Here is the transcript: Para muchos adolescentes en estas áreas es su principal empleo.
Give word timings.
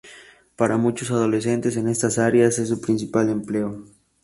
Para 0.55 0.77
muchos 0.77 1.11
adolescentes 1.11 1.77
en 1.77 1.87
estas 1.87 2.17
áreas 2.17 2.57
es 2.57 2.69
su 2.69 2.81
principal 2.81 3.29
empleo. 3.29 3.85